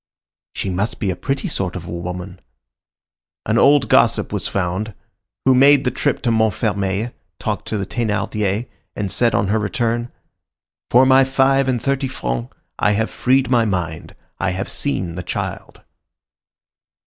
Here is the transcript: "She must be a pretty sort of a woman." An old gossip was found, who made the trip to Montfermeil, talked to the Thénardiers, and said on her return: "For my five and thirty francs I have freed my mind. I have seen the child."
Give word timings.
"She 0.55 0.71
must 0.71 0.97
be 0.99 1.11
a 1.11 1.15
pretty 1.15 1.47
sort 1.47 1.75
of 1.75 1.85
a 1.85 1.91
woman." 1.91 2.39
An 3.45 3.59
old 3.59 3.87
gossip 3.87 4.33
was 4.33 4.47
found, 4.47 4.95
who 5.45 5.53
made 5.53 5.83
the 5.83 5.91
trip 5.91 6.23
to 6.23 6.31
Montfermeil, 6.31 7.11
talked 7.39 7.67
to 7.67 7.77
the 7.77 7.85
Thénardiers, 7.85 8.65
and 8.95 9.11
said 9.11 9.35
on 9.35 9.49
her 9.49 9.59
return: 9.59 10.11
"For 10.89 11.05
my 11.05 11.23
five 11.23 11.67
and 11.67 11.79
thirty 11.79 12.07
francs 12.07 12.51
I 12.79 12.93
have 12.93 13.11
freed 13.11 13.51
my 13.51 13.65
mind. 13.65 14.15
I 14.39 14.49
have 14.53 14.69
seen 14.69 15.13
the 15.13 15.21
child." 15.21 15.81